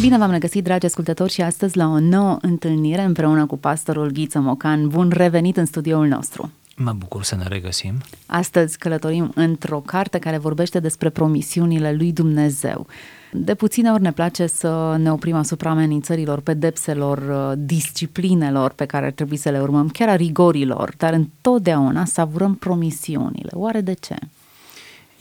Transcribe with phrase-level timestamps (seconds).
[0.00, 4.38] Bine v-am regăsit, dragi ascultători, și astăzi la o nouă întâlnire împreună cu pastorul Ghiță
[4.38, 4.88] Mocan.
[4.88, 6.50] Bun revenit în studioul nostru!
[6.76, 7.94] Mă bucur să ne regăsim.
[8.26, 12.86] Astăzi călătorim într-o carte care vorbește despre promisiunile lui Dumnezeu.
[13.32, 17.18] De puține ori ne place să ne oprim asupra amenințărilor, pedepselor,
[17.56, 23.50] disciplinelor pe care ar trebui să le urmăm, chiar a rigorilor, dar întotdeauna savurăm promisiunile.
[23.52, 24.16] Oare de ce?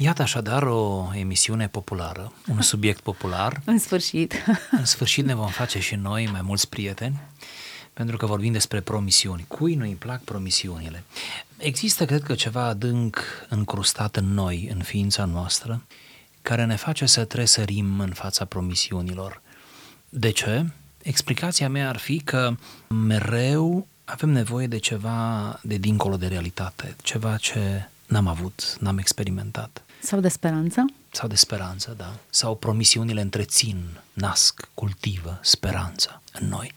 [0.02, 3.62] Iată așadar o emisiune populară, un subiect popular.
[3.66, 4.34] în sfârșit.
[4.72, 7.20] în sfârșit ne vom face și noi mai mulți prieteni,
[7.94, 9.46] pentru că vorbim despre promisiuni.
[9.48, 11.04] Cui nu îi plac promisiunile?
[11.58, 13.20] Există, cred că, ceva adânc
[13.50, 15.84] încrustat în noi, în ființa noastră,
[16.42, 19.42] care ne face să tresărim în fața promisiunilor.
[20.10, 20.66] De ce?
[21.02, 22.56] Explicația mea ar fi că
[22.88, 29.84] mereu avem nevoie de ceva de dincolo de realitate, ceva ce n-am avut, n-am experimentat.
[30.02, 30.86] Sau de speranță?
[31.12, 32.16] Sau de speranță, da.
[32.30, 36.74] Sau promisiunile întrețin, nasc, cultivă speranța în noi.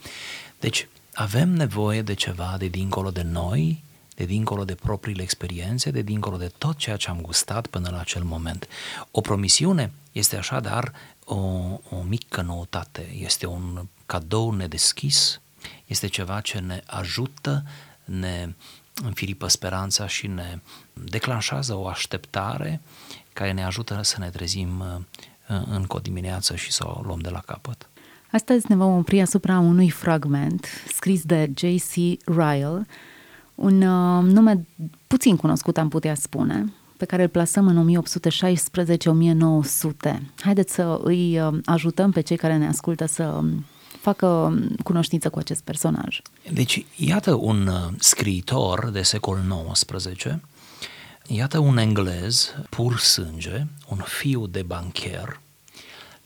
[0.61, 6.03] Deci avem nevoie de ceva de dincolo de noi, de dincolo de propriile experiențe, de
[6.03, 8.69] dincolo de tot ceea ce am gustat până la acel moment.
[9.11, 10.93] O promisiune este așadar
[11.25, 11.37] o,
[11.91, 15.41] o mică noutate, este un cadou nedeschis,
[15.87, 17.65] este ceva ce ne ajută,
[18.05, 18.55] ne
[19.03, 20.59] înfiripă speranța și ne
[20.93, 22.81] declanșează o așteptare
[23.33, 24.81] care ne ajută să ne trezim
[25.49, 27.89] uh, încă o dimineață și să o luăm de la capăt.
[28.31, 31.95] Astăzi ne vom opri asupra unui fragment scris de J.C.
[32.25, 32.87] Ryle,
[33.55, 34.67] un uh, nume
[35.07, 38.03] puțin cunoscut, am putea spune, pe care îl plasăm în
[40.07, 40.21] 1816-1900.
[40.41, 43.65] Haideți să îi uh, ajutăm pe cei care ne ascultă să um,
[44.05, 46.21] facă cunoștință cu acest personaj.
[46.53, 49.39] Deci, iată un uh, scriitor de secol
[49.73, 50.37] XIX,
[51.27, 55.41] iată un englez pur sânge, un fiu de bancher,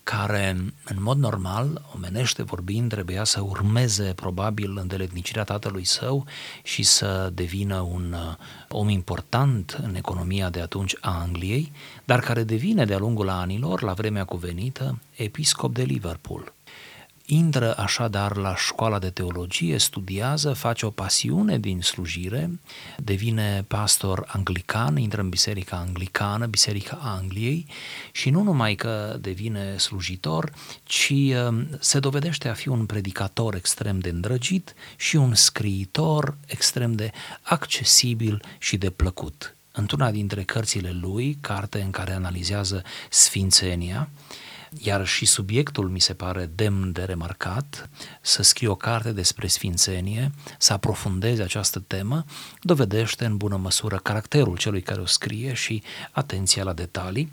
[0.03, 6.25] care, în mod normal, omenește vorbind, trebuia să urmeze probabil îndeletnicirea tatălui său
[6.63, 8.35] și să devină un uh,
[8.69, 11.73] om important în economia de atunci a Angliei,
[12.05, 16.53] dar care devine de-a lungul anilor, la vremea cuvenită, episcop de Liverpool–
[17.31, 22.61] intră așadar la școala de teologie, studiază, face o pasiune din slujire,
[22.97, 27.67] devine pastor anglican, intră în biserica anglicană, biserica Angliei
[28.13, 30.53] și nu numai că devine slujitor,
[30.83, 31.11] ci
[31.49, 37.11] um, se dovedește a fi un predicator extrem de îndrăgit și un scriitor extrem de
[37.43, 39.57] accesibil și de plăcut.
[39.73, 44.09] Într-una dintre cărțile lui, carte în care analizează sfințenia,
[44.77, 47.89] iar și subiectul mi se pare demn de remarcat,
[48.21, 52.25] să scrie o carte despre sfințenie, să aprofundeze această temă,
[52.61, 57.33] dovedește în bună măsură caracterul celui care o scrie și atenția la detalii.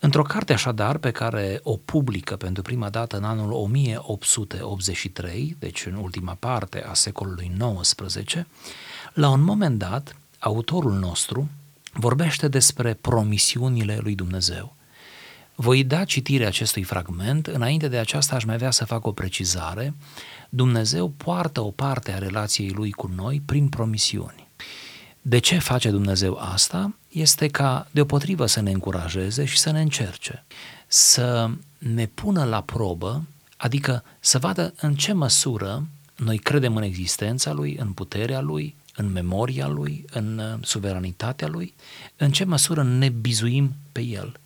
[0.00, 5.94] Într-o carte așadar pe care o publică pentru prima dată în anul 1883, deci în
[5.94, 8.46] ultima parte a secolului XIX,
[9.12, 11.48] la un moment dat, autorul nostru
[11.92, 14.76] vorbește despre promisiunile lui Dumnezeu.
[15.54, 19.94] Voi da citire acestui fragment, înainte de aceasta aș mai vrea să fac o precizare.
[20.48, 24.48] Dumnezeu poartă o parte a relației lui cu noi prin promisiuni.
[25.22, 26.94] De ce face Dumnezeu asta?
[27.08, 30.44] Este ca deopotrivă să ne încurajeze și să ne încerce,
[30.86, 33.24] să ne pună la probă,
[33.56, 35.86] adică să vadă în ce măsură
[36.16, 41.74] noi credem în existența lui, în puterea lui, în memoria lui, în suveranitatea lui,
[42.16, 44.36] în ce măsură ne bizuim pe el–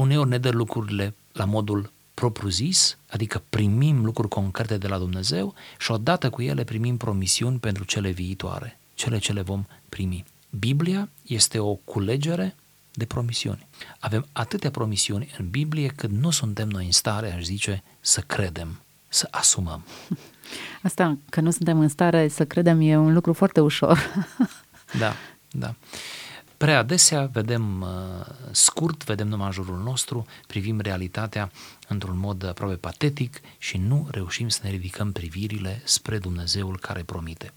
[0.00, 5.90] uneori ne dă lucrurile la modul propriu-zis, adică primim lucruri concrete de la Dumnezeu și
[5.90, 10.24] odată cu ele primim promisiuni pentru cele viitoare, cele ce le vom primi.
[10.58, 12.54] Biblia este o culegere
[12.92, 13.66] de promisiuni.
[13.98, 18.80] Avem atâtea promisiuni în Biblie cât nu suntem noi în stare, aș zice, să credem,
[19.08, 19.84] să asumăm.
[20.82, 24.26] Asta, că nu suntem în stare să credem, e un lucru foarte ușor.
[24.98, 25.12] da,
[25.50, 25.74] da.
[26.60, 27.88] Prea adesea vedem uh,
[28.50, 31.50] scurt, vedem numai în jurul nostru, privim realitatea
[31.88, 37.52] într-un mod aproape patetic și nu reușim să ne ridicăm privirile spre Dumnezeul care promite.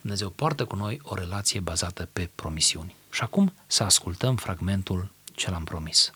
[0.00, 2.94] Dumnezeu poartă cu noi o relație bazată pe promisiuni.
[3.10, 6.10] Și acum să ascultăm fragmentul ce l-am promis.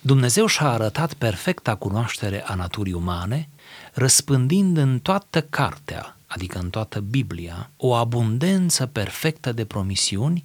[0.00, 3.48] Dumnezeu și-a arătat perfecta cunoaștere a naturii umane,
[3.92, 10.44] răspândind în toată cartea adică în toată Biblia, o abundență perfectă de promisiuni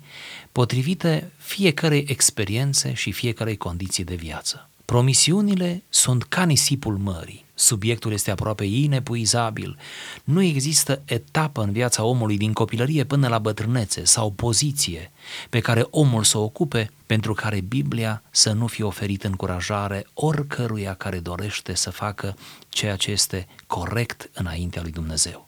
[0.52, 4.70] potrivite fiecarei experiențe și fiecarei condiții de viață.
[4.86, 7.46] Promisiunile sunt ca nisipul mării.
[7.54, 9.78] Subiectul este aproape inepuizabil.
[10.24, 15.12] Nu există etapă în viața omului din copilărie până la bătrânețe sau poziție
[15.50, 20.94] pe care omul să o ocupe pentru care Biblia să nu fie oferit încurajare oricăruia
[20.94, 22.38] care dorește să facă
[22.70, 25.46] ceea ce este corect înaintea lui Dumnezeu.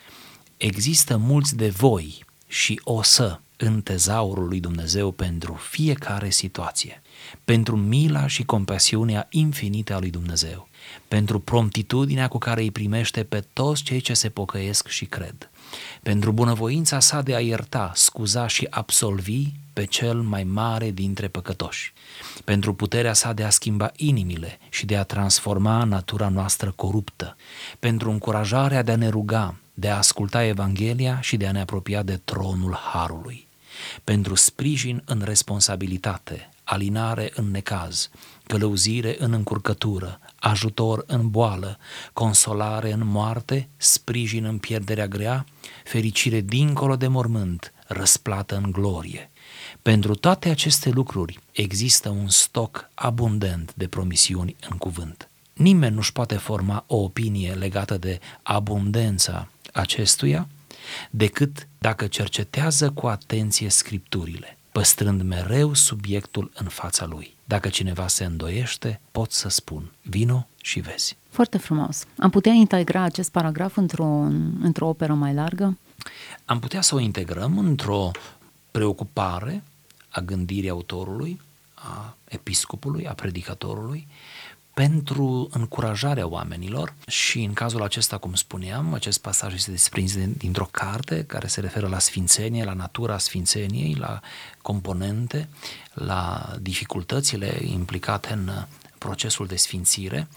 [0.57, 7.01] Există mulți de voi și o să în tezaurul lui Dumnezeu pentru fiecare situație,
[7.45, 10.67] pentru mila și compasiunea infinită a lui Dumnezeu,
[11.07, 15.49] pentru promptitudinea cu care îi primește pe toți cei ce se pocăiesc și cred,
[16.01, 21.93] pentru bunăvoința sa de a ierta, scuza și absolvi pe cel mai mare dintre păcătoși,
[22.43, 27.35] pentru puterea sa de a schimba inimile și de a transforma natura noastră coruptă,
[27.79, 32.03] pentru încurajarea de a ne ruga, de a asculta Evanghelia și de a ne apropia
[32.03, 33.47] de tronul Harului,
[34.03, 38.09] pentru sprijin în responsabilitate, alinare în necaz,
[38.47, 41.77] călăuzire în încurcătură, ajutor în boală,
[42.13, 45.45] consolare în moarte, sprijin în pierderea grea,
[45.83, 49.31] fericire dincolo de mormânt, răsplată în glorie.
[49.81, 55.29] Pentru toate aceste lucruri există un stoc abundent de promisiuni în cuvânt.
[55.53, 60.47] Nimeni nu-și poate forma o opinie legată de abundența acestuia
[61.09, 67.34] decât dacă cercetează cu atenție scripturile, păstrând mereu subiectul în fața lui.
[67.47, 71.17] Dacă cineva se îndoiește, pot să spun, vino și vezi.
[71.29, 72.05] Foarte frumos.
[72.17, 74.05] Am putea integra acest paragraf într-o,
[74.61, 75.77] într-o operă mai largă?
[76.45, 78.11] Am putea să o integrăm într-o
[78.71, 79.63] preocupare
[80.09, 81.41] a gândirii autorului,
[81.73, 84.07] a episcopului, a predicatorului,
[84.75, 91.23] pentru încurajarea oamenilor și în cazul acesta, cum spuneam, acest pasaj este desprins dintr-o carte
[91.23, 94.19] care se referă la sfințenie, la natura sfințeniei, la
[94.61, 95.47] componente,
[95.93, 98.49] la dificultățile implicate în
[98.97, 100.27] procesul de sfințire.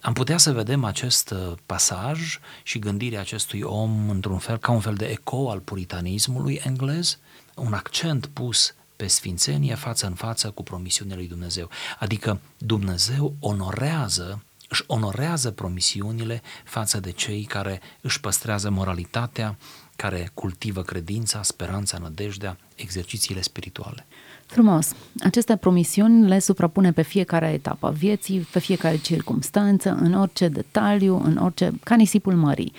[0.00, 1.34] Am putea să vedem acest
[1.66, 7.18] pasaj și gândirea acestui om într-un fel ca un fel de eco al puritanismului englez,
[7.54, 11.68] un accent pus pe sfințenie față în față cu promisiunile lui Dumnezeu.
[11.98, 19.56] Adică Dumnezeu onorează, își onorează promisiunile față de cei care își păstrează moralitatea,
[19.96, 24.06] care cultivă credința, speranța, nădejdea, exercițiile spirituale.
[24.46, 24.92] Frumos.
[25.20, 31.22] Aceste promisiuni le suprapune pe fiecare etapă a vieții, pe fiecare circumstanță, în orice detaliu,
[31.24, 32.72] în orice, ca nisipul mării.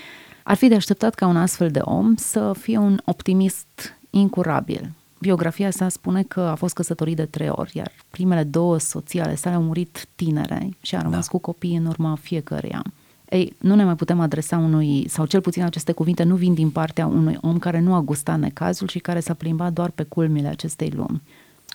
[0.43, 4.91] Ar fi de așteptat ca un astfel de om să fie un optimist incurabil,
[5.21, 9.35] biografia sa spune că a fost căsătorit de trei ori, iar primele două soții ale
[9.35, 11.31] sale au murit tinere și a rămas da.
[11.31, 12.83] cu copii în urma fiecăreia.
[13.29, 16.69] Ei, nu ne mai putem adresa unui, sau cel puțin aceste cuvinte nu vin din
[16.69, 20.47] partea unui om care nu a gustat necazul și care s-a plimbat doar pe culmile
[20.47, 21.21] acestei lumi.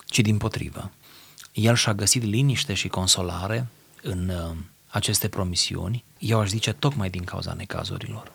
[0.05, 0.91] Ci din potrivă.
[1.53, 3.67] El și-a găsit liniște și consolare
[4.01, 4.55] în uh,
[4.87, 8.31] aceste promisiuni, eu aș zice tocmai din cauza necazurilor.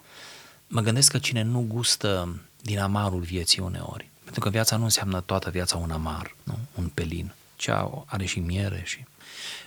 [0.68, 5.20] Mă gândesc că cine nu gustă din amarul vieții uneori, pentru că viața nu înseamnă
[5.20, 6.58] toată viața un amar, nu?
[6.74, 7.32] un pelin.
[7.56, 9.04] Cea are și miere și...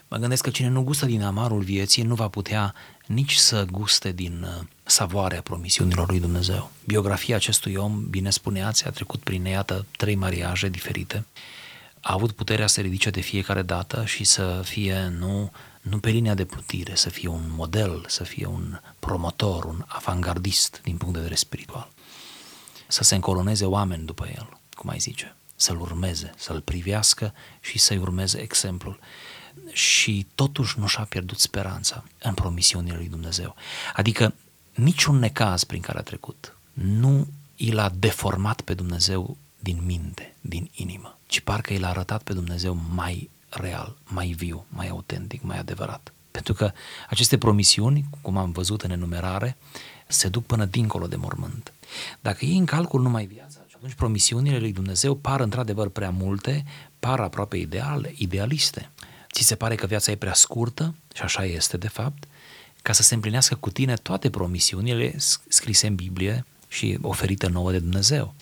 [0.07, 2.73] Mă gândesc că cine nu gustă din amarul vieții nu va putea
[3.05, 6.71] nici să guste din uh, savoarea promisiunilor lui Dumnezeu.
[6.85, 11.25] Biografia acestui om, bine spuneați, a trecut prin, iată, trei mariaje diferite.
[11.99, 15.51] A avut puterea să se ridice de fiecare dată și să fie nu,
[15.81, 20.79] nu pe linia de plutire, să fie un model, să fie un promotor, un avangardist
[20.83, 21.89] din punct de vedere spiritual
[22.95, 27.97] să se încoloneze oameni după el, cum ai zice, să-l urmeze, să-l privească și să-i
[27.97, 28.99] urmeze exemplul.
[29.71, 33.55] Și totuși nu și-a pierdut speranța în promisiunile lui Dumnezeu.
[33.93, 34.33] Adică
[34.73, 40.69] niciun necaz prin care a trecut nu i l-a deformat pe Dumnezeu din minte, din
[40.73, 45.57] inimă, ci parcă i l-a arătat pe Dumnezeu mai real, mai viu, mai autentic, mai
[45.57, 46.13] adevărat.
[46.31, 46.71] Pentru că
[47.09, 49.57] aceste promisiuni, cum am văzut în enumerare,
[50.07, 51.73] se duc până dincolo de mormânt.
[52.21, 56.65] Dacă iei în calcul numai viața, atunci promisiunile lui Dumnezeu par într-adevăr prea multe,
[56.99, 58.89] par aproape ideale, idealiste.
[59.31, 62.23] Ți se pare că viața e prea scurtă, și așa este de fapt,
[62.81, 65.15] ca să se împlinească cu tine toate promisiunile
[65.47, 68.33] scrise în Biblie și oferite nouă de Dumnezeu.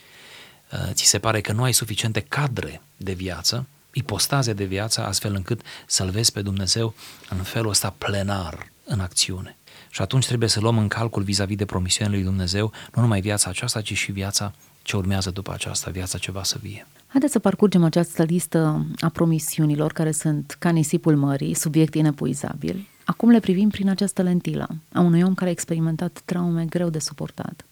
[0.71, 5.35] Uh, ți se pare că nu ai suficiente cadre de viață, ipostaze de viață, astfel
[5.35, 6.93] încât să-L vezi pe Dumnezeu
[7.29, 9.57] în felul ăsta plenar, în acțiune.
[9.93, 13.49] Și atunci trebuie să luăm în calcul vis-a-vis de promisiunile lui Dumnezeu, nu numai viața
[13.49, 16.87] aceasta, ci și viața ce urmează după aceasta, viața ce va să vie.
[17.07, 22.87] Haideți să parcurgem această listă a promisiunilor care sunt ca nisipul mării, subiect inepuizabil.
[23.05, 26.99] Acum le privim prin această lentilă a unui om care a experimentat traume greu de
[26.99, 27.65] suportat.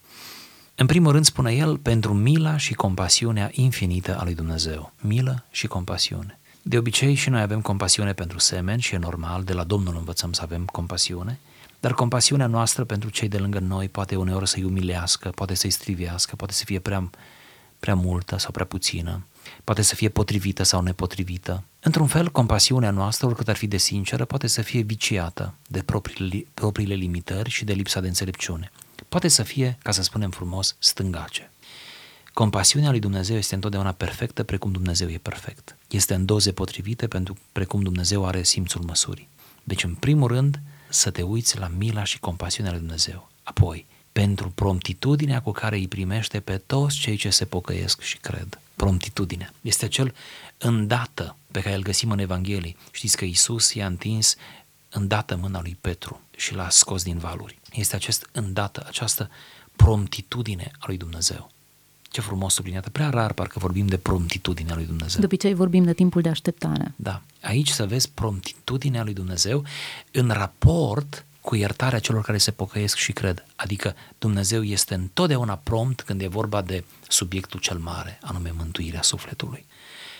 [0.74, 4.92] În primul rând spune el pentru mila și compasiunea infinită a lui Dumnezeu.
[5.00, 6.38] Milă și compasiune.
[6.62, 10.32] De obicei și noi avem compasiune pentru semeni și e normal, de la Domnul învățăm
[10.32, 11.38] să avem compasiune,
[11.82, 16.36] Dar compasiunea noastră pentru cei de lângă noi poate uneori să-i umilească, poate să-i strivească,
[16.36, 17.10] poate să fie prea,
[17.80, 19.26] prea multă sau prea puțină,
[19.64, 21.64] poate să fie potrivită sau nepotrivită.
[21.80, 26.46] Într-un fel, compasiunea noastră, oricât ar fi de sinceră, poate să fie viciată de propriile,
[26.54, 28.70] propriile limitări și de lipsa de înțelepciune.
[29.08, 31.50] Poate să fie, ca să spunem frumos, stângace.
[32.32, 35.76] Compasiunea lui Dumnezeu este întotdeauna perfectă precum Dumnezeu e perfect.
[35.88, 39.28] Este în doze potrivite pentru precum Dumnezeu are simțul măsurii.
[39.64, 40.60] Deci, în primul rând,
[40.92, 43.30] să te uiți la mila și compasiunea lui Dumnezeu.
[43.42, 48.60] Apoi, pentru promptitudinea cu care îi primește pe toți cei ce se pocăiesc și cred.
[48.76, 49.52] Promptitudinea.
[49.60, 50.14] Este acel
[50.58, 52.76] îndată pe care îl găsim în Evanghelie.
[52.90, 54.36] Știți că Isus i-a întins
[54.90, 57.58] îndată mâna lui Petru și l-a scos din valuri.
[57.72, 59.30] Este acest îndată, această
[59.76, 61.50] promptitudine a lui Dumnezeu.
[62.12, 62.90] Ce frumos subliniată.
[62.90, 65.20] Prea rar parcă vorbim de promptitudinea lui Dumnezeu.
[65.20, 66.92] De obicei vorbim de timpul de așteptare.
[66.96, 67.22] Da.
[67.42, 69.64] Aici să vezi promptitudinea lui Dumnezeu
[70.10, 73.44] în raport cu iertarea celor care se pocăiesc și cred.
[73.56, 79.66] Adică Dumnezeu este întotdeauna prompt când e vorba de subiectul cel mare, anume mântuirea sufletului.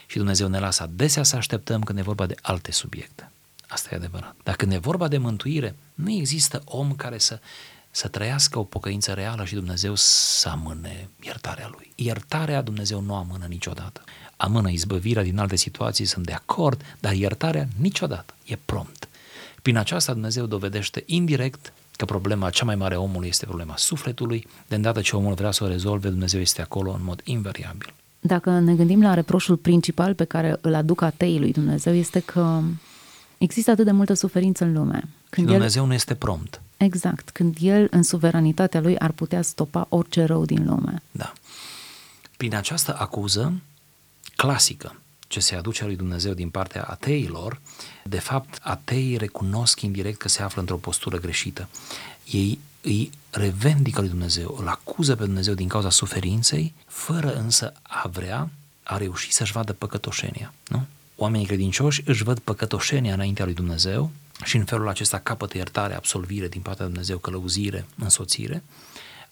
[0.06, 3.30] Și Dumnezeu ne lasă adesea să așteptăm când e vorba de alte subiecte.
[3.68, 4.36] Asta e adevărat.
[4.42, 7.40] Dar când e vorba de mântuire, nu există om care să
[7.94, 11.92] să trăiască o pocăință reală și Dumnezeu să amâne iertarea lui.
[11.94, 14.00] Iertarea Dumnezeu nu amână niciodată.
[14.36, 18.34] Amână izbăvirea din alte situații, sunt de acord, dar iertarea niciodată.
[18.44, 19.08] E prompt.
[19.62, 24.46] Prin aceasta Dumnezeu dovedește indirect că problema cea mai mare a omului este problema sufletului,
[24.68, 27.94] de îndată ce omul vrea să o rezolve, Dumnezeu este acolo în mod invariabil.
[28.20, 32.60] Dacă ne gândim la reproșul principal pe care îl aduc ateii lui Dumnezeu, este că
[33.38, 35.02] există atât de multă suferință în lume.
[35.30, 35.88] Când și Dumnezeu el...
[35.88, 36.60] nu este prompt.
[36.82, 41.02] Exact, când el, în suveranitatea lui, ar putea stopa orice rău din lume.
[41.10, 41.32] Da.
[42.36, 43.52] Prin această acuză
[44.36, 44.96] clasică
[45.28, 47.60] ce se aduce lui Dumnezeu din partea ateilor,
[48.04, 51.68] de fapt, ateii recunosc indirect că se află într-o postură greșită.
[52.30, 58.08] Ei îi revendică lui Dumnezeu, îl acuză pe Dumnezeu din cauza suferinței, fără însă a
[58.08, 58.50] vrea,
[58.82, 60.52] a reuși să-și vadă păcătoșenia.
[60.68, 60.86] Nu?
[61.16, 64.10] Oamenii credincioși își văd păcătoșenia înaintea lui Dumnezeu
[64.44, 68.62] și în felul acesta capătă iertare, absolvire din partea lui Dumnezeu, călăuzire, însoțire,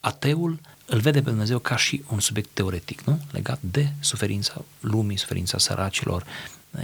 [0.01, 3.19] ateul îl vede pe Dumnezeu ca și un subiect teoretic, nu?
[3.31, 6.25] Legat de suferința lumii, suferința săracilor,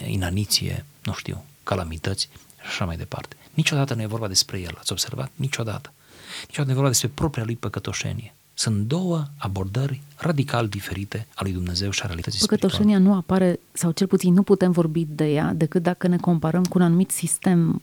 [0.06, 2.28] inaniție, nu știu, calamități
[2.60, 3.36] și așa mai departe.
[3.54, 5.30] Niciodată nu e vorba despre el, ați observat?
[5.34, 5.92] Niciodată.
[6.40, 8.34] Niciodată nu e vorba despre propria lui păcătoșenie.
[8.54, 13.90] Sunt două abordări radical diferite a lui Dumnezeu și a realității Păcătoșenia nu apare, sau
[13.90, 17.82] cel puțin nu putem vorbi de ea, decât dacă ne comparăm cu un anumit sistem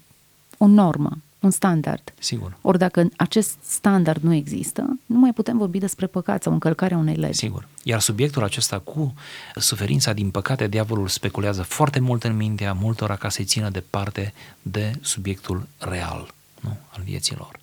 [0.63, 2.13] o normă, un standard.
[2.19, 2.57] Sigur.
[2.61, 7.15] Ori dacă acest standard nu există, nu mai putem vorbi despre păcat sau încălcarea unei
[7.15, 7.37] legi.
[7.37, 7.67] Sigur.
[7.83, 9.13] Iar subiectul acesta cu
[9.55, 14.91] suferința, din păcate, diavolul speculează foarte mult în mintea multora ca să-i țină departe de
[15.01, 16.77] subiectul real nu?
[16.89, 17.59] al vieților.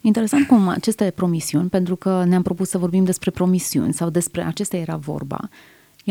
[0.00, 4.78] Interesant cum aceste promisiuni, pentru că ne-am propus să vorbim despre promisiuni sau despre acestea
[4.78, 5.48] era vorba,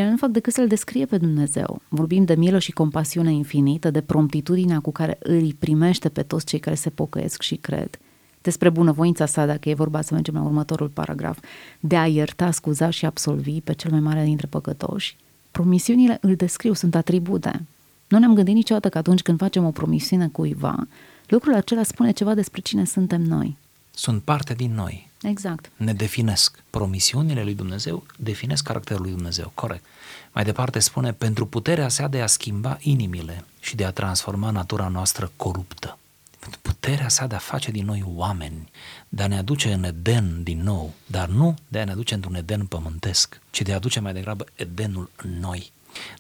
[0.02, 1.82] ele nu fac decât să-L descrie pe Dumnezeu.
[1.88, 6.60] Vorbim de milă și compasiune infinită, de promptitudinea cu care îi primește pe toți cei
[6.60, 8.00] care se pocăiesc și cred.
[8.42, 11.40] Despre bunăvoința sa, dacă e vorba să mergem la următorul paragraf,
[11.80, 15.16] de a ierta, scuza și absolvi pe cel mai mare dintre păcătoși.
[15.52, 17.66] Promisiunile îl descriu, sunt atribute.
[18.08, 20.88] Nu ne-am gândit niciodată că atunci când facem o promisiune cuiva,
[21.28, 23.58] lucrul acela spune ceva despre cine suntem noi.
[23.92, 25.07] Sunt parte din noi.
[25.22, 25.72] Exact.
[25.76, 26.64] Ne definesc.
[26.70, 29.52] Promisiunile lui Dumnezeu definesc caracterul lui Dumnezeu.
[29.54, 29.86] Corect.
[30.32, 34.88] Mai departe spune, pentru puterea sa de a schimba inimile și de a transforma natura
[34.88, 35.98] noastră coruptă.
[36.40, 38.70] Pentru puterea sa de a face din noi oameni,
[39.10, 42.36] de a ne aduce în Eden din nou, dar nu de a ne aduce într-un
[42.36, 45.72] Eden pământesc, ci de a aduce mai degrabă Edenul în noi,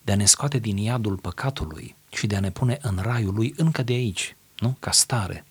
[0.03, 3.53] de a ne scoate din iadul păcatului și de a ne pune în raiul lui
[3.57, 4.77] încă de aici, nu?
[4.79, 5.45] Ca stare,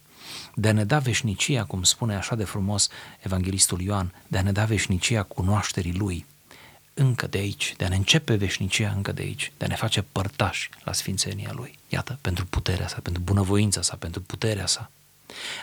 [0.55, 2.89] de a ne da veșnicia, cum spune așa de frumos
[3.21, 6.27] evanghelistul Ioan, de a ne da veșnicia cunoașterii Lui,
[6.95, 10.03] încă de aici, de a ne începe veșnicia încă de aici, de a ne face
[10.03, 11.79] părtași la sfințenia Lui.
[11.89, 14.91] Iată, pentru puterea sa, pentru bunăvoința sa, pentru puterea sa.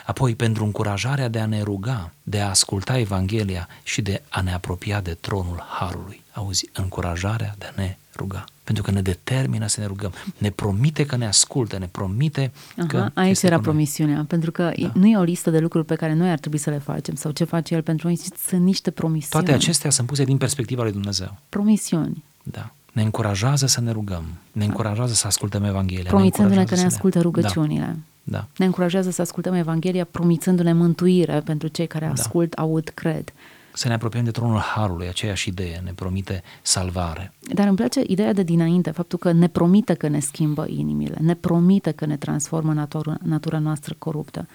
[0.06, 4.52] Apoi, pentru încurajarea de a ne ruga, de a asculta Evanghelia și de a ne
[4.52, 6.22] apropia de tronul Harului.
[6.34, 10.12] Auzi, încurajarea de a ne ruga pentru că ne determină să ne rugăm.
[10.38, 13.10] Ne promite că ne ascultă, ne promite Aha, că...
[13.14, 14.90] Aici era promisiunea, pentru că da.
[14.94, 17.30] nu e o listă de lucruri pe care noi ar trebui să le facem sau
[17.30, 19.44] ce face El pentru noi, sunt niște promisiuni.
[19.44, 21.36] Toate acestea sunt puse din perspectiva lui Dumnezeu.
[21.48, 22.24] Promisiuni.
[22.42, 22.70] Da.
[22.92, 26.10] Ne încurajează să ne rugăm, ne încurajează să ascultăm Evanghelia.
[26.10, 27.96] Promițându-ne că ne ascultă rugăciunile.
[28.22, 28.38] Da.
[28.38, 28.46] da.
[28.56, 32.12] Ne încurajează să ascultăm Evanghelia, promițându-ne mântuire pentru cei care da.
[32.12, 32.62] ascult, da.
[32.62, 33.32] aud, cred
[33.76, 37.32] să ne apropiem de tronul Harului, aceeași idee, ne promite salvare.
[37.40, 41.34] Dar îmi place ideea de dinainte, faptul că ne promite că ne schimbă inimile, ne
[41.34, 44.46] promite că ne transformă natura, natura noastră coruptă.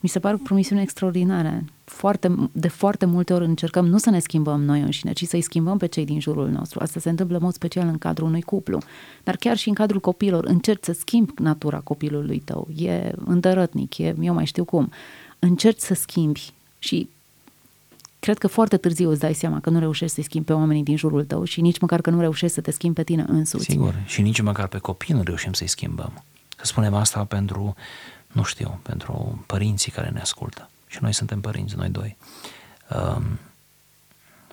[0.00, 1.64] Mi se pare o promisiune extraordinară.
[1.84, 5.78] Foarte, de foarte multe ori încercăm nu să ne schimbăm noi înșine, ci să-i schimbăm
[5.78, 6.80] pe cei din jurul nostru.
[6.82, 8.78] Asta se întâmplă în mod special în cadrul unui cuplu.
[9.22, 12.68] Dar chiar și în cadrul copilor, încerci să schimbi natura copilului tău.
[12.76, 14.90] E îndărătnic, e, eu mai știu cum.
[15.38, 17.08] Încerci să schimbi și
[18.24, 20.96] cred că foarte târziu îți dai seama că nu reușești să-i schimbi pe oamenii din
[20.96, 23.64] jurul tău și nici măcar că nu reușești să te schimbi pe tine însuți.
[23.64, 26.24] Sigur, și nici măcar pe copii nu reușim să-i schimbăm.
[26.56, 27.74] Să spunem asta pentru,
[28.32, 30.70] nu știu, pentru părinții care ne ascultă.
[30.86, 32.16] Și noi suntem părinți, noi doi.
[32.96, 33.38] Um,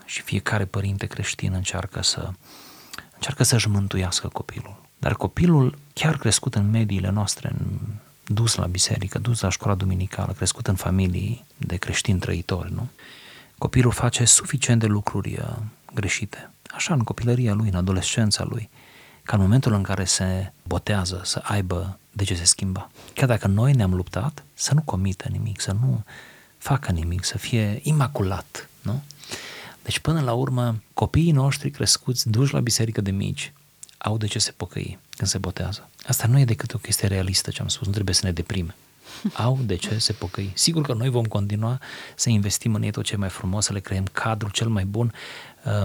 [0.05, 2.29] și fiecare părinte creștin încearcă să
[3.13, 4.81] încearcă să-și mântuiască copilul.
[4.97, 7.77] Dar copilul, chiar crescut în mediile noastre, în,
[8.25, 12.89] dus la biserică, dus la școala duminicală, crescut în familii de creștini trăitori, nu?
[13.61, 15.55] Copilul face suficient de lucruri uh,
[15.93, 16.49] greșite.
[16.75, 18.69] Așa, în copilăria lui, în adolescența lui,
[19.23, 22.89] ca în momentul în care se botează să aibă de ce se schimba.
[23.13, 26.03] Chiar dacă noi ne-am luptat, să nu comită nimic, să nu
[26.57, 29.03] facă nimic, să fie imaculat, nu?
[29.83, 33.53] Deci, până la urmă, copiii noștri crescuți, duși la biserică de mici,
[33.97, 35.89] au de ce se pocăi când se botează.
[36.07, 38.75] Asta nu e decât o chestie realistă ce am spus, nu trebuie să ne deprime.
[39.33, 40.51] Au de ce se pocăi.
[40.53, 41.79] Sigur că noi vom continua
[42.15, 45.13] să investim în ei tot ce mai frumos, să le creăm cadrul cel mai bun,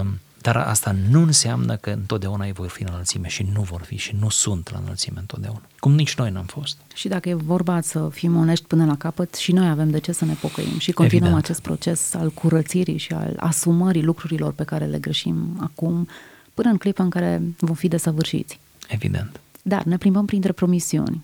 [0.01, 3.81] um, dar asta nu înseamnă că întotdeauna ei vor fi în înălțime și nu vor
[3.81, 5.61] fi și nu sunt la înălțime întotdeauna.
[5.79, 6.77] Cum nici noi n-am fost.
[6.95, 10.11] Și dacă e vorba să fim onești până la capăt, și noi avem de ce
[10.11, 11.43] să ne pocăim și continuăm Evident.
[11.43, 16.07] acest proces al curățirii și al asumării lucrurilor pe care le greșim acum,
[16.53, 18.59] până în clipa în care vom fi desăvârșiți.
[18.87, 19.39] Evident.
[19.61, 21.23] Dar ne plimbăm printre promisiuni.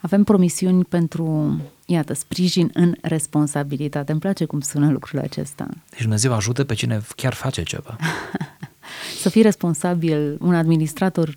[0.00, 4.12] Avem promisiuni pentru, iată, sprijin în responsabilitate.
[4.12, 5.68] Îmi place cum sună lucrul acesta.
[5.90, 7.96] Deci Dumnezeu ajută pe cine chiar face ceva.
[9.22, 11.36] să fii responsabil, un administrator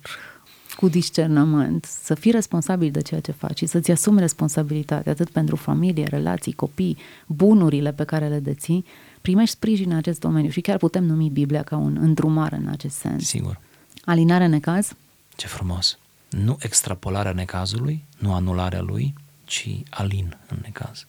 [0.76, 5.56] cu discernământ, să fii responsabil de ceea ce faci și să-ți asumi responsabilitatea atât pentru
[5.56, 8.84] familie, relații, copii, bunurile pe care le deții,
[9.20, 12.96] primești sprijin în acest domeniu și chiar putem numi Biblia ca un îndrumar în acest
[12.96, 13.26] sens.
[13.26, 13.60] Sigur.
[14.04, 14.92] Alinare necaz?
[15.36, 15.98] Ce frumos!
[16.34, 19.14] Nu extrapolarea necazului, nu anularea lui,
[19.44, 21.06] ci alin în necaz.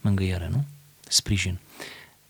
[0.00, 0.64] Mângâiere, nu?
[1.08, 1.58] Sprijin.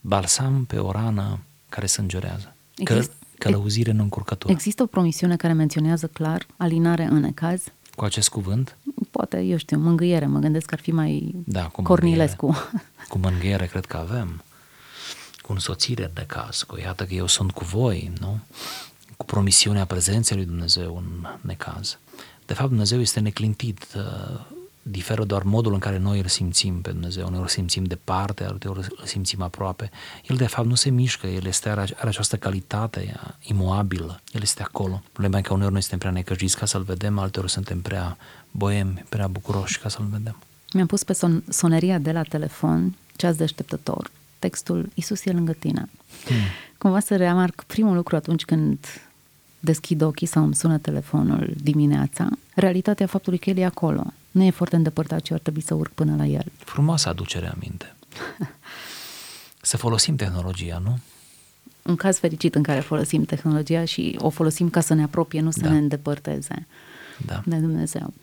[0.01, 2.55] Balsam pe o rană care sângerează.
[2.75, 4.53] Exist, călăuzire în încurcătură.
[4.53, 7.63] Există o promisiune care menționează clar alinare în necaz?
[7.95, 8.77] Cu acest cuvânt?
[9.11, 10.25] Poate, eu știu, mângâiere.
[10.25, 12.45] Mă gândesc că ar fi mai da, cu Cornilescu.
[12.45, 12.83] Mângâiere.
[13.09, 14.43] Cu mângâiere cred că avem.
[15.41, 16.61] Cu însoțire în necaz.
[16.61, 18.39] Cu iată că eu sunt cu voi, nu?
[19.17, 21.97] Cu promisiunea prezenței lui Dumnezeu în necaz.
[22.53, 24.39] De fapt, Dumnezeu este neclintit, uh,
[24.81, 27.29] diferă doar modul în care noi îl simțim pe Dumnezeu.
[27.29, 29.91] Noi îl simțim departe, alteori îl simțim aproape.
[30.27, 34.61] El, de fapt, nu se mișcă, el este, are, are această calitate imoabilă, el este
[34.63, 35.01] acolo.
[35.11, 38.17] Problema e că uneori noi suntem prea necăjiți ca să-l vedem, alteori suntem prea
[38.51, 40.37] boemi, prea bucuroși ca să-l vedem.
[40.73, 45.89] Mi-am pus pe son- soneria de la telefon, ceas deșteptător, textul Isus e lângă tine.
[46.25, 46.35] Hmm.
[46.77, 48.77] Cumva să reamarc primul lucru atunci când
[49.63, 54.03] deschid ochii sau îmi sună telefonul dimineața, realitatea faptului că el e acolo.
[54.31, 56.45] Nu e foarte îndepărtat și ar trebui să urc până la el.
[56.57, 57.95] Frumoasă aducere aminte.
[59.61, 60.99] să folosim tehnologia, nu?
[61.81, 65.51] Un caz fericit în care folosim tehnologia și o folosim ca să ne apropie, nu
[65.51, 65.69] să da.
[65.69, 66.67] ne îndepărteze
[67.25, 67.41] da.
[67.45, 68.13] de Dumnezeu.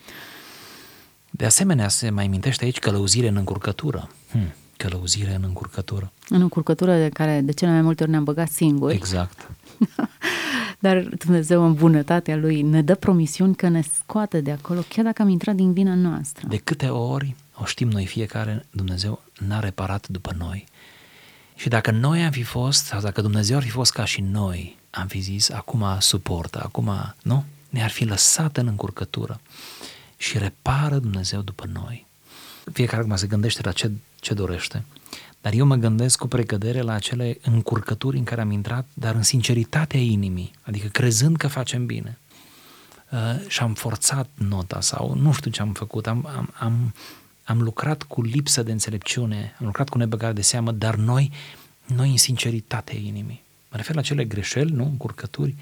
[1.31, 4.11] De asemenea, se mai mintește aici călăuzire în încurcătură.
[4.31, 6.13] Hmm, călăuzire în încurcătură.
[6.29, 8.95] În încurcătură de care de cele mai multe ori ne-am băgat singuri.
[8.95, 9.51] Exact.
[10.83, 15.23] Dar Dumnezeu în bunătatea Lui ne dă promisiuni că ne scoate de acolo, chiar dacă
[15.23, 16.47] am intrat din vina noastră.
[16.49, 20.67] De câte ori o știm noi fiecare, Dumnezeu n-a reparat după noi.
[21.55, 24.79] Și dacă noi am fi fost, sau dacă Dumnezeu ar fi fost ca și noi,
[24.91, 26.91] am fi zis, acum suportă, acum,
[27.23, 27.45] nu?
[27.69, 29.41] Ne-ar fi lăsat în încurcătură
[30.17, 32.07] și repară Dumnezeu după noi.
[32.73, 33.91] Fiecare acum se gândește la ce,
[34.21, 34.85] ce dorește.
[35.41, 39.23] Dar eu mă gândesc cu precădere la acele încurcături în care am intrat, dar în
[39.23, 42.19] sinceritatea inimii, adică crezând că facem bine.
[43.11, 46.95] Uh, și am forțat nota sau nu știu ce am făcut, am, am, am,
[47.45, 51.31] am lucrat cu lipsă de înțelepciune, am lucrat cu nebăgare de seamă, dar noi,
[51.87, 53.43] noi în sinceritatea inimii.
[53.71, 55.55] Mă refer la cele greșeli, nu, încurcături,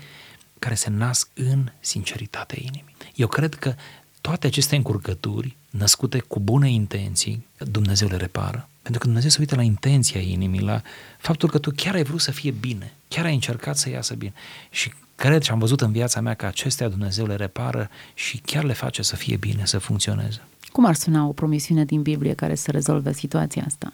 [0.58, 2.94] care se nasc în sinceritatea inimii.
[3.14, 3.74] Eu cred că
[4.20, 8.68] toate aceste încurcături, născute cu bune intenții, Dumnezeu le repară.
[8.88, 10.82] Pentru că Dumnezeu se uită la intenția inimii, la
[11.18, 14.32] faptul că tu chiar ai vrut să fie bine, chiar ai încercat să iasă bine.
[14.70, 18.64] Și cred și am văzut în viața mea că acestea Dumnezeu le repară și chiar
[18.64, 20.40] le face să fie bine, să funcționeze.
[20.72, 23.92] Cum ar suna o promisiune din Biblie care să rezolve situația asta?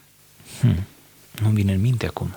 [0.59, 0.75] Hmm.
[1.41, 2.27] Nu vine în minte acum.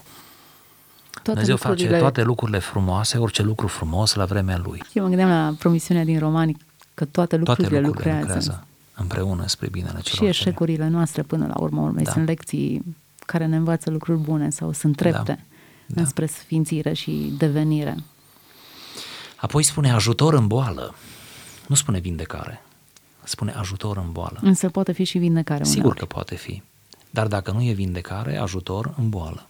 [1.11, 1.89] Toate Dumnezeu lucrurile...
[1.89, 4.83] face toate lucrurile frumoase, orice lucru frumos la vremea Lui.
[4.93, 6.57] Eu mă gândeam la promisiunea din Romani
[6.95, 8.35] că toate lucrurile, toate lucrurile lucrează.
[8.35, 8.68] lucrează
[8.99, 12.13] împreună spre binele celor Și eșecurile noastre până la urmă urmeți da.
[12.13, 15.39] sunt lecții care ne învață lucruri bune sau sunt trepte da.
[15.87, 16.01] Da.
[16.01, 17.97] înspre sfințire și devenire.
[19.37, 20.95] Apoi spune ajutor în boală.
[21.67, 22.63] Nu spune vindecare.
[23.25, 24.39] Spune ajutor în boală.
[24.43, 25.99] Însă poate fi și vindecare Sigur uneori.
[25.99, 26.63] că poate fi.
[27.11, 29.47] Dar dacă nu e vindecare, ajutor în boală.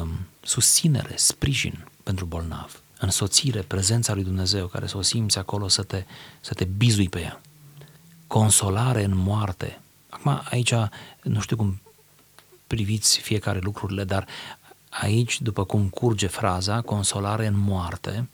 [0.00, 0.08] Um,
[0.42, 6.04] susținere, sprijin pentru bolnav, însoțire, prezența lui Dumnezeu care să o simți acolo să te,
[6.40, 7.40] să te bizui pe ea.
[8.26, 9.80] Consolare în moarte.
[10.08, 10.74] Acum aici
[11.22, 11.80] nu știu cum
[12.66, 14.26] priviți fiecare lucrurile, dar
[14.88, 18.28] aici, după cum curge fraza, consolare în moarte,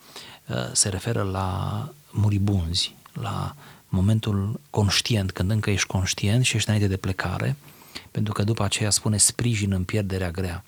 [0.47, 3.55] uh, se referă la muribunzi, la
[3.89, 7.57] momentul conștient, când încă ești conștient și ești înainte de plecare,
[8.11, 10.65] pentru că după aceea spune sprijin în pierderea grea.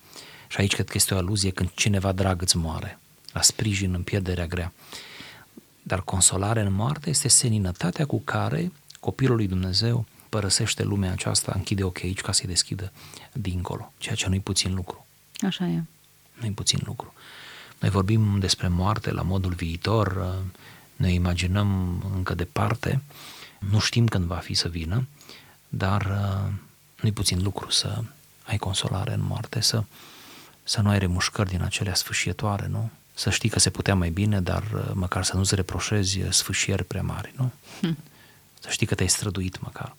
[0.48, 2.98] Și aici cred că este o aluzie când cineva drag îți moare,
[3.32, 4.72] la sprijin în pierderea grea.
[5.82, 8.72] Dar consolare în moarte este seninătatea cu care
[9.04, 12.92] copilul lui Dumnezeu părăsește lumea aceasta, închide ochii aici ca să-i deschidă
[13.32, 15.06] dincolo, ceea ce nu-i puțin lucru.
[15.40, 15.82] Așa e.
[16.40, 17.12] Nu-i puțin lucru.
[17.80, 20.34] Noi vorbim despre moarte la modul viitor,
[20.96, 23.02] ne imaginăm încă departe,
[23.58, 25.06] nu știm când va fi să vină,
[25.68, 26.02] dar
[27.00, 28.02] nu-i puțin lucru să
[28.46, 29.84] ai consolare în moarte, să,
[30.62, 32.90] să nu ai remușcări din acelea sfâșietoare, nu?
[33.14, 37.32] Să știi că se putea mai bine, dar măcar să nu-ți reproșezi sfâșieri prea mari,
[37.36, 37.52] nu?
[37.80, 37.96] Hm.
[38.64, 39.96] Să știi că te-ai străduit măcar.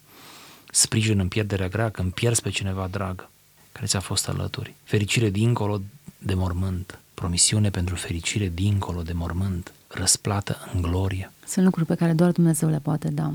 [0.71, 3.29] Sprijin în pierderea grea, când pierzi pe cineva drag,
[3.71, 4.75] care ți-a fost alături.
[4.83, 5.81] Fericire dincolo
[6.17, 11.31] de mormânt, promisiune pentru fericire dincolo de mormânt, răsplată în glorie.
[11.47, 13.33] Sunt lucruri pe care doar Dumnezeu le poate da.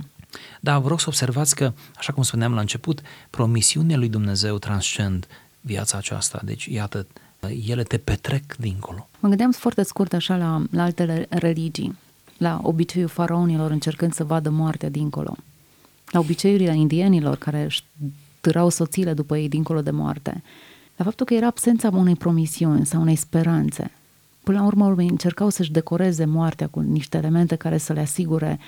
[0.61, 5.27] Da, vă rog să observați că, așa cum spuneam la început, promisiunea lui Dumnezeu transcend
[5.61, 6.41] viața aceasta.
[6.45, 7.07] Deci, iată,
[7.67, 9.09] ele te petrec dincolo.
[9.21, 11.99] Mă gândeam foarte scurt așa la, la altele religii,
[12.41, 15.37] la obiceiul faraonilor încercând să vadă moartea dincolo,
[16.11, 17.85] la obiceiurile indienilor care își
[18.41, 20.43] târau soțiile după ei dincolo de moarte,
[20.97, 23.91] la faptul că era absența unei promisiuni sau unei speranțe.
[24.43, 28.59] Până la urmă, încercau să-și decoreze moartea cu niște elemente care să le asigure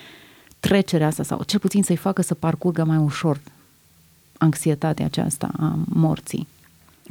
[0.61, 3.41] trecerea asta sau cel puțin să-i facă să parcurgă mai ușor
[4.39, 6.49] anxietatea aceasta a morții.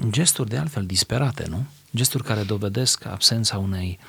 [0.09, 1.63] Gesturi de altfel disperate, nu?
[1.95, 3.99] Gesturi care dovedesc absența unei,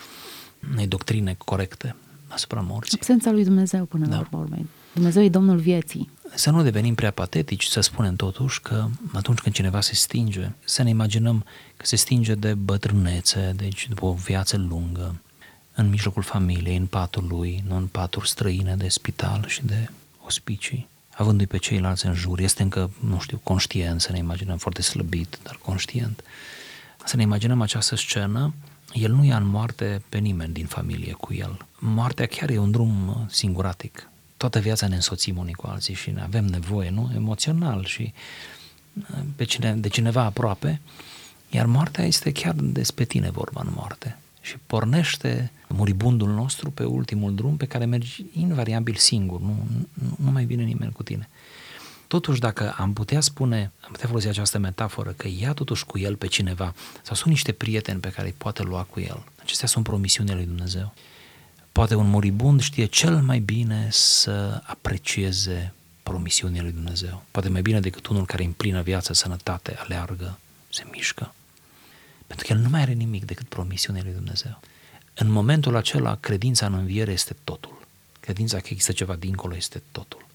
[0.72, 1.94] unei doctrine corecte
[2.32, 2.98] asupra morții.
[2.98, 4.14] Absența lui Dumnezeu până da.
[4.14, 4.66] la urmă urmei.
[4.92, 6.10] Dumnezeu e Domnul vieții.
[6.34, 10.82] Să nu devenim prea patetici, să spunem totuși că atunci când cineva se stinge, să
[10.82, 11.44] ne imaginăm
[11.76, 15.20] că se stinge de bătrânețe, deci după o viață lungă,
[15.74, 19.88] în mijlocul familiei, în patul lui, nu în paturi străine de spital și de
[20.24, 22.40] ospicii, avându-i pe ceilalți în jur.
[22.40, 26.22] Este încă, nu știu, conștient, să ne imaginăm foarte slăbit, dar conștient.
[27.04, 28.54] Să ne imaginăm această scenă,
[28.92, 31.66] el nu ia în moarte pe nimeni din familie cu el.
[31.78, 34.08] Moartea chiar e un drum singuratic.
[34.36, 37.10] Toată viața ne însoțim unii cu alții și ne avem nevoie, nu?
[37.14, 38.12] Emoțional și
[39.36, 40.80] pe cine, de cineva aproape.
[41.50, 47.34] Iar moartea este chiar despre tine vorba în moarte și pornește muribundul nostru pe ultimul
[47.34, 51.28] drum pe care mergi invariabil singur, nu, nu, nu mai vine nimeni cu tine.
[52.12, 56.16] Totuși, dacă am putea spune, am putea folosi această metaforă, că ia totuși cu el
[56.16, 59.84] pe cineva, sau sunt niște prieteni pe care îi poate lua cu el, acestea sunt
[59.84, 60.94] promisiunile lui Dumnezeu.
[61.72, 65.72] Poate un moribund știe cel mai bine să aprecieze
[66.02, 67.22] promisiunile lui Dumnezeu.
[67.30, 71.34] Poate mai bine decât unul care în plină viață, sănătate, aleargă, se mișcă.
[72.26, 74.60] Pentru că el nu mai are nimic decât promisiunea lui Dumnezeu.
[75.14, 77.86] În momentul acela, credința în înviere este totul.
[78.20, 80.30] Credința că există ceva dincolo este totul.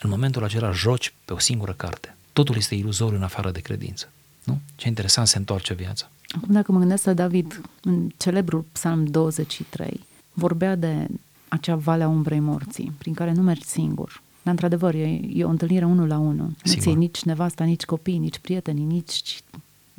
[0.00, 2.16] În momentul acela joci pe o singură carte.
[2.32, 4.08] Totul este iluzoriu în afară de credință.
[4.44, 4.60] Nu?
[4.74, 6.10] Ce interesant se întoarce viața.
[6.28, 11.06] Acum, dacă mă gândesc la David, în celebrul psalm 23, vorbea de
[11.48, 14.22] acea vale a umbrei morții, prin care nu mergi singur.
[14.42, 16.50] Dar, într-adevăr, e, e o întâlnire unul la unul.
[16.64, 19.42] Nu ți nici nevasta, nici copii, nici prieteni, nici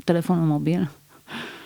[0.03, 0.91] telefonul mobil.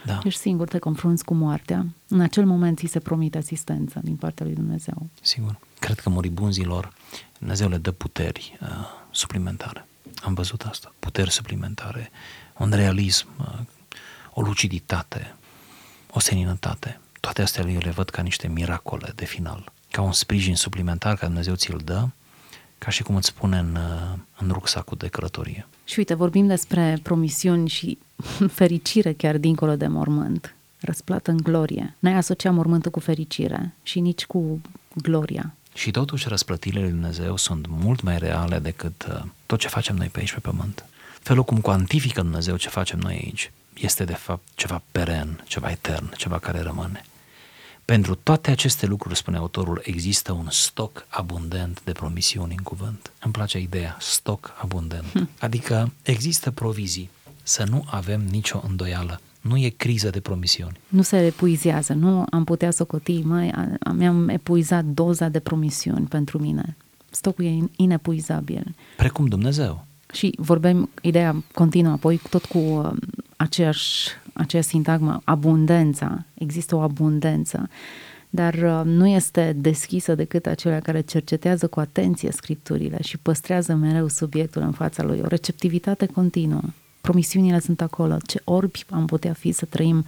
[0.05, 0.19] Da.
[0.23, 1.85] Ești singur, te confrunți cu moartea.
[2.07, 5.07] În acel moment ți se promite asistență din partea lui Dumnezeu.
[5.21, 5.59] Sigur.
[5.81, 6.93] Cred că moribunzilor
[7.37, 8.67] Dumnezeu le dă puteri uh,
[9.11, 9.87] suplimentare.
[10.23, 10.93] Am văzut asta.
[10.99, 12.11] Puteri suplimentare,
[12.57, 13.59] un realism, uh,
[14.33, 15.35] o luciditate,
[16.11, 16.99] o seninătate.
[17.19, 19.71] Toate astea eu le văd ca niște miracole de final.
[19.91, 22.07] Ca un sprijin suplimentar care Dumnezeu ți-l dă,
[22.77, 25.67] ca și cum îți spune în, uh, în rucsacul de călătorie.
[25.83, 27.97] Și uite, vorbim despre promisiuni și
[28.59, 31.95] fericire chiar dincolo de mormânt, răsplată în glorie.
[31.99, 34.61] N-ai asociat mormântul cu fericire și nici cu
[34.93, 35.55] gloria.
[35.73, 40.07] Și totuși răsplătirile lui Dumnezeu sunt mult mai reale decât uh, tot ce facem noi
[40.07, 40.85] pe aici pe pământ.
[41.19, 46.13] Felul cum cuantifică Dumnezeu ce facem noi aici este de fapt ceva peren, ceva etern,
[46.15, 47.05] ceva care rămâne.
[47.85, 53.11] Pentru toate aceste lucruri, spune autorul, există un stoc abundent de promisiuni în cuvânt.
[53.19, 55.11] Îmi place ideea, stoc abundent.
[55.11, 55.29] Hm.
[55.39, 57.09] Adică există provizii,
[57.43, 59.21] să nu avem nicio îndoială.
[59.41, 60.79] Nu e criză de promisiuni.
[60.87, 63.53] Nu se epuizează, nu am putea coti, mai
[63.93, 66.75] mi-am epuizat doza de promisiuni pentru mine.
[67.09, 68.75] Stocul e inepuizabil.
[68.97, 69.85] Precum Dumnezeu.
[70.13, 72.91] Și vorbim, ideea continuă apoi tot cu uh,
[73.35, 76.25] aceeași, aceeași sintagmă, abundența.
[76.33, 77.69] Există o abundență,
[78.29, 84.07] dar uh, nu este deschisă decât acelea care cercetează cu atenție scripturile și păstrează mereu
[84.07, 85.19] subiectul în fața lui.
[85.23, 86.61] O receptivitate continuă.
[87.01, 88.17] Promisiunile sunt acolo.
[88.25, 90.05] Ce orbi am putea fi să trăim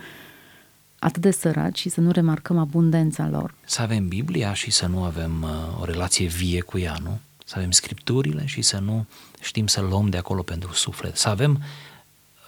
[0.99, 3.53] atât de săraci și să nu remarcăm abundența lor.
[3.65, 7.19] Să avem Biblia și să nu avem uh, o relație vie cu ea, nu?
[7.45, 9.05] Să avem scripturile și să nu
[9.41, 11.17] știm să luăm de acolo pentru suflet.
[11.17, 11.61] Să avem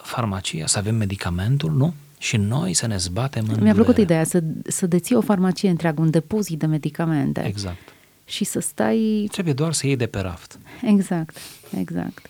[0.02, 1.94] farmacia, să avem medicamentul, nu?
[2.18, 6.00] Și noi să ne zbatem în Mi-a plăcut ideea să, să deții o farmacie întreagă,
[6.00, 7.44] un depozit de medicamente.
[7.46, 7.94] Exact.
[8.24, 9.28] Și să stai...
[9.30, 10.58] Trebuie doar să iei de pe raft.
[10.82, 11.36] Exact,
[11.78, 12.26] exact.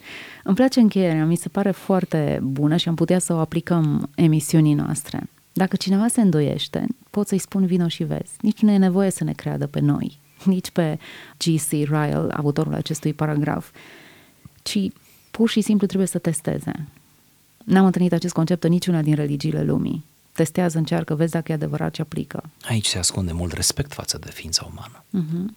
[0.47, 4.75] Îmi place încheierea, mi se pare foarte bună și am putea să o aplicăm emisiunii
[4.75, 5.31] noastre.
[5.53, 8.33] Dacă cineva se îndoiește, pot să-i spun vino și vezi.
[8.41, 10.99] Nici nu e nevoie să ne creadă pe noi, nici pe
[11.37, 11.71] G.C.
[11.71, 13.71] Ryle, autorul acestui paragraf,
[14.63, 14.79] ci
[15.31, 16.89] pur și simplu trebuie să testeze.
[17.65, 20.05] N-am întâlnit acest concept în niciuna din religiile lumii.
[20.33, 22.43] Testează, încearcă, vezi dacă e adevărat ce aplică.
[22.63, 25.05] Aici se ascunde mult respect față de ființa umană.
[25.05, 25.55] Uh-huh.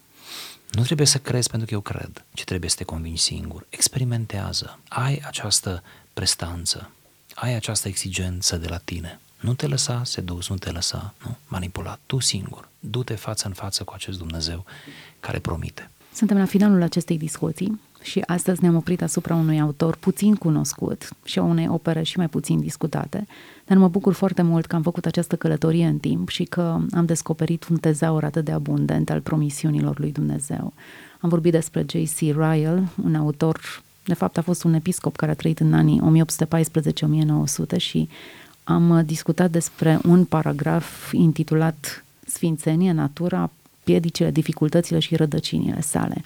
[0.70, 3.66] Nu trebuie să crezi pentru că eu cred, ci trebuie să te convingi singur.
[3.68, 4.78] Experimentează.
[4.88, 6.90] Ai această prestanță,
[7.34, 9.20] ai această exigență de la tine.
[9.40, 11.36] Nu te lăsa sedus, nu te lăsa nu?
[11.48, 12.00] manipulat.
[12.06, 12.68] Tu singur.
[12.80, 14.64] Du-te față în față cu acest Dumnezeu
[15.20, 15.90] care promite.
[16.14, 21.38] Suntem la finalul acestei discuții și astăzi ne-am oprit asupra unui autor puțin cunoscut și
[21.38, 23.26] a unei opere și mai puțin discutate,
[23.66, 27.04] dar mă bucur foarte mult că am făcut această călătorie în timp și că am
[27.04, 30.72] descoperit un tezaur atât de abundent al promisiunilor lui Dumnezeu.
[31.20, 32.18] Am vorbit despre J.C.
[32.18, 36.24] Ryle, un autor, de fapt a fost un episcop care a trăit în anii
[37.74, 38.08] 1814-1900 și
[38.64, 43.50] am discutat despre un paragraf intitulat Sfințenie, natura,
[43.84, 46.22] piedicile, dificultățile și rădăcinile sale.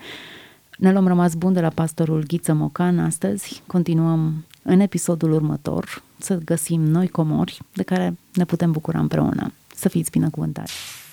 [0.79, 3.63] Ne luăm rămas bun de la pastorul Ghiță Mocan astăzi.
[3.67, 9.53] Continuăm în episodul următor să găsim noi comori de care ne putem bucura împreună.
[9.75, 11.04] Să fiți binecuvântați!